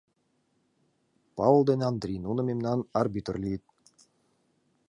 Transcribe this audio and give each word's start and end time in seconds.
Павыл 1.37 1.61
ден 1.69 1.81
Андри, 1.91 2.15
нуно 2.25 2.41
мемнан 2.49 2.79
арбитр 3.01 3.35
лийыт. 3.43 3.63